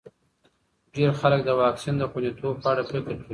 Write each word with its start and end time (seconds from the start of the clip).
ډېر 0.95 1.09
خلک 1.19 1.39
د 1.45 1.49
واکسین 1.61 1.95
د 1.97 2.03
خونديتوب 2.11 2.53
په 2.63 2.67
اړه 2.71 2.83
فکر 2.89 3.01
کوي. 3.17 3.27